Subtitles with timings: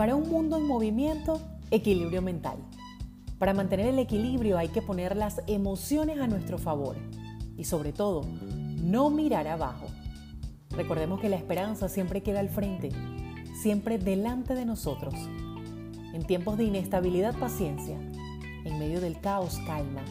[0.00, 2.56] Para un mundo en movimiento, equilibrio mental.
[3.38, 6.96] Para mantener el equilibrio hay que poner las emociones a nuestro favor
[7.58, 8.24] y sobre todo,
[8.82, 9.88] no mirar abajo.
[10.70, 12.88] Recordemos que la esperanza siempre queda al frente,
[13.60, 15.12] siempre delante de nosotros.
[16.14, 17.98] En tiempos de inestabilidad, paciencia.
[18.64, 20.02] En medio del caos, calma.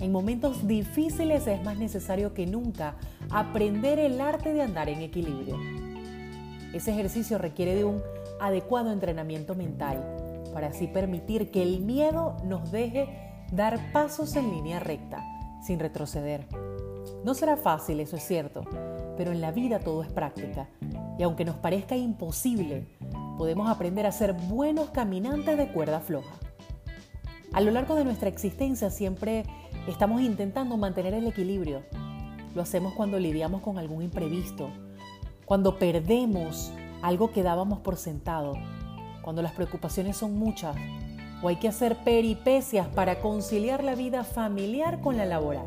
[0.00, 2.96] En momentos difíciles es más necesario que nunca
[3.30, 5.56] aprender el arte de andar en equilibrio.
[6.72, 8.02] Ese ejercicio requiere de un
[8.40, 10.04] adecuado entrenamiento mental
[10.52, 13.08] para así permitir que el miedo nos deje
[13.52, 15.24] dar pasos en línea recta,
[15.62, 16.46] sin retroceder.
[17.24, 18.64] No será fácil, eso es cierto,
[19.16, 20.68] pero en la vida todo es práctica
[21.18, 22.86] y aunque nos parezca imposible,
[23.36, 26.34] podemos aprender a ser buenos caminantes de cuerda floja.
[27.52, 29.44] A lo largo de nuestra existencia siempre
[29.88, 31.82] estamos intentando mantener el equilibrio.
[32.54, 34.70] Lo hacemos cuando lidiamos con algún imprevisto,
[35.44, 38.54] cuando perdemos algo que dábamos por sentado,
[39.22, 40.76] cuando las preocupaciones son muchas
[41.42, 45.66] o hay que hacer peripecias para conciliar la vida familiar con la laboral.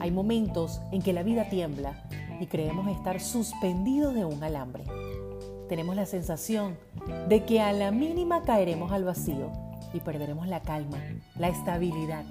[0.00, 1.94] Hay momentos en que la vida tiembla
[2.40, 4.84] y creemos estar suspendidos de un alambre.
[5.68, 6.76] Tenemos la sensación
[7.28, 9.52] de que a la mínima caeremos al vacío
[9.92, 10.98] y perderemos la calma,
[11.38, 12.24] la estabilidad.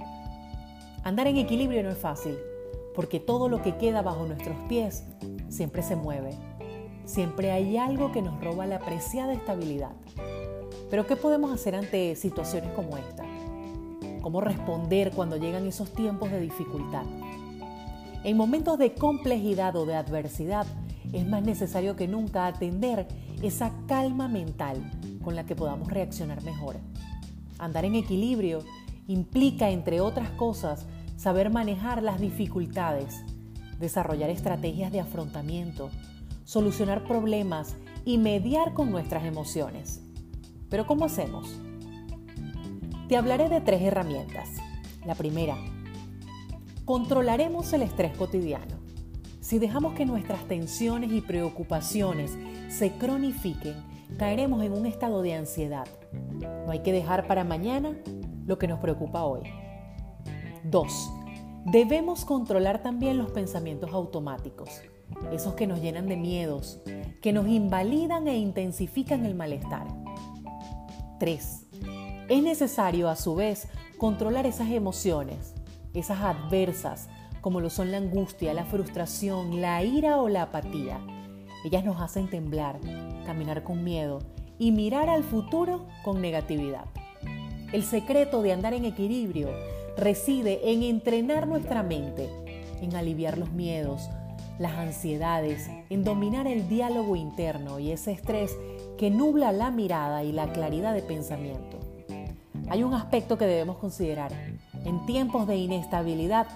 [1.03, 2.37] Andar en equilibrio no es fácil,
[2.95, 5.05] porque todo lo que queda bajo nuestros pies
[5.47, 6.48] siempre se mueve.
[7.09, 9.93] Siempre hay algo que nos roba la preciada estabilidad.
[10.91, 13.23] Pero ¿qué podemos hacer ante situaciones como esta?
[14.21, 17.05] ¿Cómo responder cuando llegan esos tiempos de dificultad?
[18.23, 20.67] En momentos de complejidad o de adversidad,
[21.11, 23.07] es más necesario que nunca atender
[23.41, 24.77] esa calma mental
[25.23, 26.75] con la que podamos reaccionar mejor.
[27.57, 28.59] Andar en equilibrio
[29.07, 30.85] implica, entre otras cosas,
[31.17, 33.15] saber manejar las dificultades,
[33.79, 35.89] desarrollar estrategias de afrontamiento,
[36.49, 40.01] solucionar problemas y mediar con nuestras emociones.
[40.67, 41.47] Pero ¿cómo hacemos?
[43.07, 44.49] Te hablaré de tres herramientas.
[45.05, 45.55] La primera,
[46.85, 48.79] controlaremos el estrés cotidiano.
[49.41, 52.35] Si dejamos que nuestras tensiones y preocupaciones
[52.67, 53.75] se cronifiquen,
[54.17, 55.87] caeremos en un estado de ansiedad.
[56.41, 57.95] No hay que dejar para mañana
[58.47, 59.43] lo que nos preocupa hoy.
[60.63, 61.11] 2.
[61.65, 64.81] Debemos controlar también los pensamientos automáticos,
[65.31, 66.79] esos que nos llenan de miedos,
[67.21, 69.87] que nos invalidan e intensifican el malestar.
[71.19, 71.65] 3.
[72.29, 75.53] Es necesario a su vez controlar esas emociones,
[75.93, 77.09] esas adversas,
[77.41, 80.99] como lo son la angustia, la frustración, la ira o la apatía.
[81.65, 82.79] Ellas nos hacen temblar,
[83.25, 84.19] caminar con miedo
[84.57, 86.85] y mirar al futuro con negatividad.
[87.71, 89.49] El secreto de andar en equilibrio
[89.97, 92.29] reside en entrenar nuestra mente,
[92.81, 94.09] en aliviar los miedos,
[94.59, 98.55] las ansiedades, en dominar el diálogo interno y ese estrés
[98.97, 101.79] que nubla la mirada y la claridad de pensamiento.
[102.69, 104.31] Hay un aspecto que debemos considerar
[104.85, 106.47] en tiempos de inestabilidad,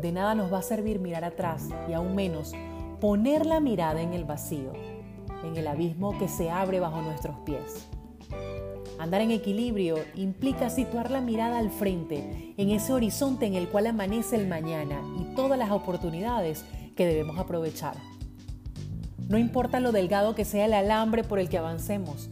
[0.00, 2.52] de nada nos va a servir mirar atrás y aún menos
[3.00, 4.72] poner la mirada en el vacío,
[5.44, 7.86] en el abismo que se abre bajo nuestros pies.
[8.98, 13.88] Andar en equilibrio implica situar la mirada al frente, en ese horizonte en el cual
[13.88, 17.96] amanece el mañana y todas las oportunidades que debemos aprovechar.
[19.28, 22.28] No importa lo delgado que sea el alambre por el que avancemos,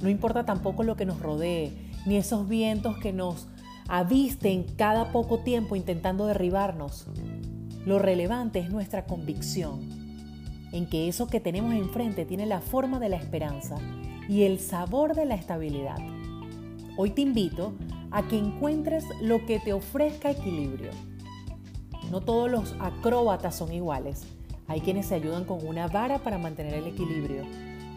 [0.00, 1.72] no importa tampoco lo que nos rodee,
[2.06, 3.48] ni esos vientos que nos
[3.88, 7.06] avisten cada poco tiempo intentando derribarnos.
[7.84, 9.88] Lo relevante es nuestra convicción
[10.72, 13.76] en que eso que tenemos enfrente tiene la forma de la esperanza
[14.28, 15.98] y el sabor de la estabilidad.
[16.96, 17.74] Hoy te invito
[18.10, 20.90] a que encuentres lo que te ofrezca equilibrio.
[22.10, 24.22] No todos los acróbatas son iguales.
[24.66, 27.44] Hay quienes se ayudan con una vara para mantener el equilibrio.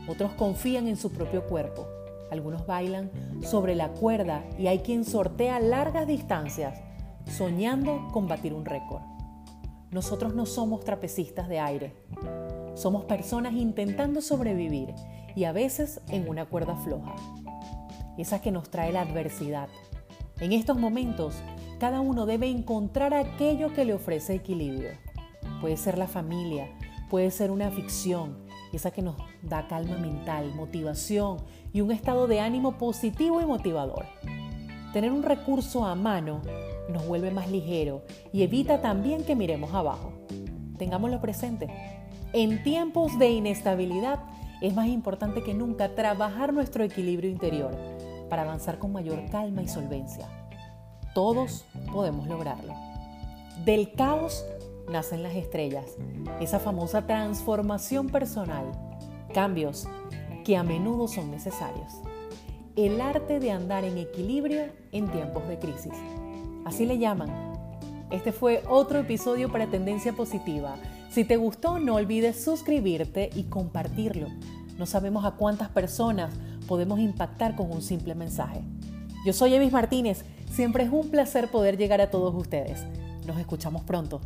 [0.07, 1.87] Otros confían en su propio cuerpo
[2.31, 3.11] algunos bailan
[3.43, 6.79] sobre la cuerda y hay quien sortea largas distancias
[7.29, 9.01] soñando con batir un récord.
[9.91, 11.93] Nosotros no somos trapecistas de aire,
[12.73, 14.93] somos personas intentando sobrevivir
[15.35, 17.13] y a veces en una cuerda floja,
[18.17, 19.67] esa que nos trae la adversidad.
[20.39, 21.35] En estos momentos,
[21.81, 24.91] cada uno debe encontrar aquello que le ofrece equilibrio.
[25.61, 26.67] Puede ser la familia,
[27.09, 28.37] puede ser una ficción,
[28.71, 31.37] esa que nos da calma mental, motivación
[31.73, 34.05] y un estado de ánimo positivo y motivador.
[34.93, 36.43] Tener un recurso a mano
[36.87, 40.13] nos vuelve más ligero y evita también que miremos abajo.
[40.77, 41.67] Tengámoslo presente.
[42.31, 44.19] En tiempos de inestabilidad
[44.61, 47.75] es más importante que nunca trabajar nuestro equilibrio interior
[48.29, 50.40] para avanzar con mayor calma y solvencia.
[51.13, 52.73] Todos podemos lograrlo.
[53.65, 54.45] Del caos
[54.89, 55.85] nacen las estrellas,
[56.39, 58.65] esa famosa transformación personal,
[59.33, 59.87] cambios
[60.45, 61.93] que a menudo son necesarios.
[62.77, 64.63] El arte de andar en equilibrio
[64.93, 65.93] en tiempos de crisis.
[66.65, 67.29] Así le llaman.
[68.09, 70.75] Este fue otro episodio para Tendencia Positiva.
[71.09, 74.27] Si te gustó, no olvides suscribirte y compartirlo.
[74.77, 76.33] No sabemos a cuántas personas
[76.67, 78.61] podemos impactar con un simple mensaje.
[79.25, 80.25] Yo soy Evis Martínez.
[80.51, 82.85] Siempre es un placer poder llegar a todos ustedes.
[83.25, 84.19] Nos escuchamos pronto.